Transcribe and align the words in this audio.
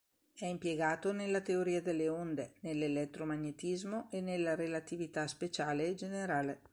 È 0.33 0.45
impiegato 0.45 1.11
nella 1.11 1.41
teoria 1.41 1.79
delle 1.79 2.09
onde, 2.09 2.53
nell'elettromagnetismo 2.61 4.09
e 4.09 4.19
nella 4.19 4.55
relatività 4.55 5.27
speciale 5.27 5.85
e 5.89 5.93
generale. 5.93 6.61